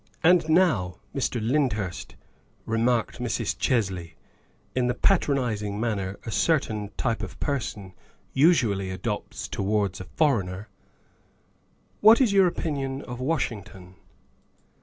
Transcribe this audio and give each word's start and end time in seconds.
"And 0.23 0.49
now, 0.49 0.97
Mr. 1.13 1.39
Lyndhurst," 1.39 2.15
remarked 2.65 3.19
Mrs. 3.19 3.55
Chesley 3.55 4.15
in 4.73 4.87
the 4.87 4.95
patronizing 4.95 5.79
manner 5.79 6.17
a 6.25 6.31
certain 6.31 6.89
type 6.97 7.21
of 7.21 7.39
person 7.39 7.93
usually 8.33 8.89
adopts 8.89 9.47
towards 9.47 10.01
a 10.01 10.05
foreigner, 10.05 10.69
''what 12.01 12.19
is 12.19 12.33
your 12.33 12.47
opin 12.47 12.77
ion 12.77 13.03
of 13.03 13.19
Washington?" 13.19 13.93